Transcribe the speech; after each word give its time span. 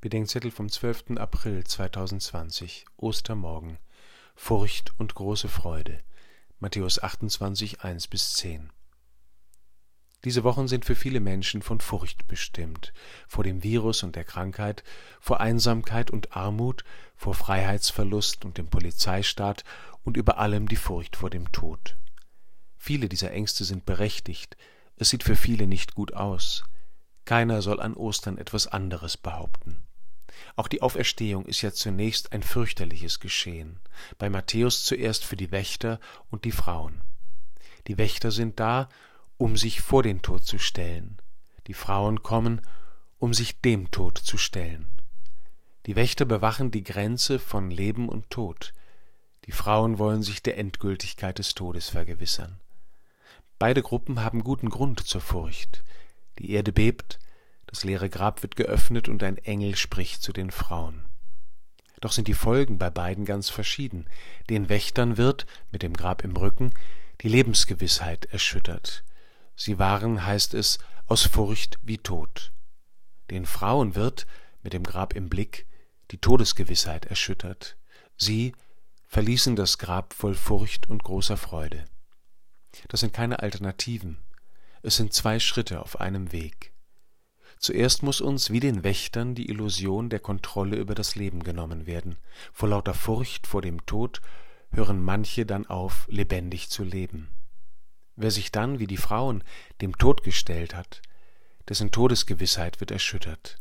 Bedenkzettel 0.00 0.52
vom 0.52 0.68
12. 0.68 1.16
April 1.16 1.64
2020 1.64 2.84
Ostermorgen 2.98 3.78
Furcht 4.36 4.92
und 4.96 5.16
große 5.16 5.48
Freude 5.48 5.98
Matthäus 6.60 7.02
28, 7.02 7.80
1 7.80 8.06
bis 8.06 8.34
10 8.34 8.70
Diese 10.22 10.44
Wochen 10.44 10.68
sind 10.68 10.84
für 10.84 10.94
viele 10.94 11.18
Menschen 11.18 11.62
von 11.62 11.80
Furcht 11.80 12.28
bestimmt, 12.28 12.92
vor 13.26 13.42
dem 13.42 13.64
Virus 13.64 14.04
und 14.04 14.14
der 14.14 14.22
Krankheit, 14.22 14.84
vor 15.18 15.40
Einsamkeit 15.40 16.12
und 16.12 16.36
Armut, 16.36 16.84
vor 17.16 17.34
Freiheitsverlust 17.34 18.44
und 18.44 18.56
dem 18.56 18.68
Polizeistaat 18.68 19.64
und 20.04 20.16
über 20.16 20.38
allem 20.38 20.68
die 20.68 20.76
Furcht 20.76 21.16
vor 21.16 21.28
dem 21.28 21.50
Tod. 21.50 21.96
Viele 22.76 23.08
dieser 23.08 23.32
Ängste 23.32 23.64
sind 23.64 23.84
berechtigt, 23.84 24.56
es 24.94 25.10
sieht 25.10 25.24
für 25.24 25.34
viele 25.34 25.66
nicht 25.66 25.96
gut 25.96 26.14
aus. 26.14 26.62
Keiner 27.24 27.62
soll 27.62 27.80
an 27.80 27.94
Ostern 27.94 28.38
etwas 28.38 28.68
anderes 28.68 29.16
behaupten. 29.16 29.87
Auch 30.56 30.68
die 30.68 30.82
Auferstehung 30.82 31.46
ist 31.46 31.62
ja 31.62 31.72
zunächst 31.72 32.32
ein 32.32 32.42
fürchterliches 32.42 33.20
Geschehen, 33.20 33.80
bei 34.18 34.30
Matthäus 34.30 34.84
zuerst 34.84 35.24
für 35.24 35.36
die 35.36 35.50
Wächter 35.50 36.00
und 36.30 36.44
die 36.44 36.52
Frauen. 36.52 37.00
Die 37.86 37.98
Wächter 37.98 38.30
sind 38.30 38.60
da, 38.60 38.88
um 39.36 39.56
sich 39.56 39.80
vor 39.80 40.02
den 40.02 40.22
Tod 40.22 40.44
zu 40.44 40.58
stellen, 40.58 41.18
die 41.66 41.74
Frauen 41.74 42.22
kommen, 42.22 42.60
um 43.18 43.34
sich 43.34 43.60
dem 43.60 43.90
Tod 43.90 44.18
zu 44.18 44.36
stellen. 44.38 44.86
Die 45.86 45.96
Wächter 45.96 46.24
bewachen 46.24 46.70
die 46.70 46.84
Grenze 46.84 47.38
von 47.38 47.70
Leben 47.70 48.08
und 48.08 48.30
Tod, 48.30 48.74
die 49.48 49.52
Frauen 49.52 49.98
wollen 49.98 50.22
sich 50.22 50.42
der 50.42 50.58
Endgültigkeit 50.58 51.38
des 51.38 51.54
Todes 51.54 51.88
vergewissern. 51.88 52.60
Beide 53.58 53.80
Gruppen 53.82 54.22
haben 54.22 54.44
guten 54.44 54.68
Grund 54.68 55.00
zur 55.00 55.22
Furcht. 55.22 55.82
Die 56.38 56.50
Erde 56.50 56.70
bebt, 56.70 57.18
das 57.68 57.84
leere 57.84 58.08
Grab 58.08 58.42
wird 58.42 58.56
geöffnet 58.56 59.08
und 59.08 59.22
ein 59.22 59.36
Engel 59.38 59.76
spricht 59.76 60.22
zu 60.22 60.32
den 60.32 60.50
Frauen. 60.50 61.04
Doch 62.00 62.12
sind 62.12 62.26
die 62.26 62.34
Folgen 62.34 62.78
bei 62.78 62.90
beiden 62.90 63.24
ganz 63.24 63.50
verschieden. 63.50 64.06
Den 64.48 64.68
Wächtern 64.68 65.16
wird, 65.16 65.46
mit 65.70 65.82
dem 65.82 65.92
Grab 65.92 66.24
im 66.24 66.34
Rücken, 66.36 66.72
die 67.20 67.28
Lebensgewissheit 67.28 68.24
erschüttert. 68.26 69.04
Sie 69.54 69.78
waren, 69.78 70.24
heißt 70.24 70.54
es, 70.54 70.78
aus 71.06 71.26
Furcht 71.26 71.78
wie 71.82 71.98
tot. 71.98 72.52
Den 73.30 73.44
Frauen 73.44 73.94
wird, 73.94 74.26
mit 74.62 74.72
dem 74.72 74.84
Grab 74.84 75.14
im 75.14 75.28
Blick, 75.28 75.66
die 76.10 76.18
Todesgewissheit 76.18 77.06
erschüttert. 77.06 77.76
Sie 78.16 78.54
verließen 79.08 79.56
das 79.56 79.76
Grab 79.76 80.14
voll 80.14 80.34
Furcht 80.34 80.88
und 80.88 81.04
großer 81.04 81.36
Freude. 81.36 81.84
Das 82.88 83.00
sind 83.00 83.12
keine 83.12 83.40
Alternativen. 83.40 84.18
Es 84.82 84.96
sind 84.96 85.12
zwei 85.12 85.38
Schritte 85.38 85.82
auf 85.82 86.00
einem 86.00 86.32
Weg. 86.32 86.72
Zuerst 87.58 88.02
muss 88.02 88.20
uns 88.20 88.50
wie 88.50 88.60
den 88.60 88.84
Wächtern 88.84 89.34
die 89.34 89.48
Illusion 89.48 90.10
der 90.10 90.20
Kontrolle 90.20 90.76
über 90.76 90.94
das 90.94 91.16
Leben 91.16 91.42
genommen 91.42 91.86
werden. 91.86 92.16
Vor 92.52 92.68
lauter 92.68 92.94
Furcht 92.94 93.46
vor 93.46 93.62
dem 93.62 93.84
Tod 93.84 94.20
hören 94.70 95.02
manche 95.02 95.44
dann 95.44 95.66
auf, 95.66 96.06
lebendig 96.08 96.70
zu 96.70 96.84
leben. 96.84 97.28
Wer 98.14 98.30
sich 98.30 98.52
dann, 98.52 98.78
wie 98.78 98.86
die 98.86 98.96
Frauen, 98.96 99.42
dem 99.80 99.96
Tod 99.96 100.22
gestellt 100.22 100.74
hat, 100.74 101.02
dessen 101.68 101.90
Todesgewissheit 101.90 102.80
wird 102.80 102.90
erschüttert. 102.90 103.60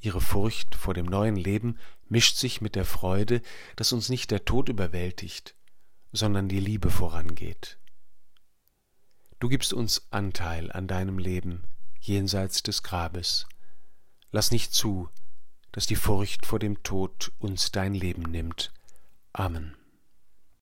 Ihre 0.00 0.20
Furcht 0.20 0.74
vor 0.74 0.94
dem 0.94 1.06
neuen 1.06 1.36
Leben 1.36 1.78
mischt 2.08 2.36
sich 2.36 2.60
mit 2.60 2.74
der 2.74 2.84
Freude, 2.84 3.40
dass 3.76 3.92
uns 3.92 4.08
nicht 4.08 4.30
der 4.30 4.44
Tod 4.44 4.68
überwältigt, 4.68 5.54
sondern 6.12 6.48
die 6.48 6.60
Liebe 6.60 6.90
vorangeht. 6.90 7.78
Du 9.38 9.48
gibst 9.48 9.72
uns 9.72 10.06
Anteil 10.10 10.70
an 10.72 10.86
deinem 10.88 11.18
Leben, 11.18 11.64
jenseits 12.02 12.62
des 12.62 12.82
Grabes. 12.82 13.46
Lass 14.30 14.50
nicht 14.50 14.74
zu, 14.74 15.08
dass 15.72 15.86
die 15.86 15.96
Furcht 15.96 16.46
vor 16.46 16.58
dem 16.58 16.82
Tod 16.82 17.32
uns 17.38 17.72
dein 17.72 17.94
Leben 17.94 18.22
nimmt. 18.22 18.72
Amen. 19.32 19.76